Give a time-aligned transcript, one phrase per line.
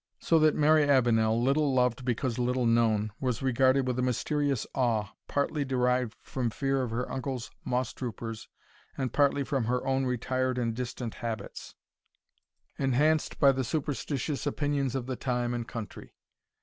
[0.17, 5.09] So that Mary Avenel, little loved because little known, was regarded with a mysterious awe,
[5.27, 8.47] partly derived from fear of her uncle's moss troopers,
[8.97, 11.75] and partly from her own retired and distant habits,
[12.79, 16.15] enhanced by the superstitious opinions of the time and country.